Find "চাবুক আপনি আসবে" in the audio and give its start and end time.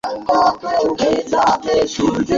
1.31-2.21